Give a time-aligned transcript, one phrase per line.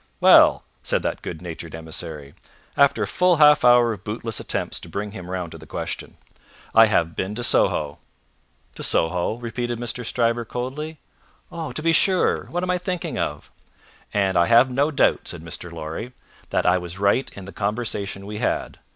[0.19, 2.33] "Well!" said that good natured emissary,
[2.75, 6.17] after a full half hour of bootless attempts to bring him round to the question.
[6.73, 7.99] "I have been to Soho."
[8.73, 10.03] "To Soho?" repeated Mr.
[10.03, 10.97] Stryver, coldly.
[11.51, 12.45] "Oh, to be sure!
[12.45, 13.51] What am I thinking of!"
[14.11, 15.71] "And I have no doubt," said Mr.
[15.71, 16.13] Lorry,
[16.49, 18.79] "that I was right in the conversation we had.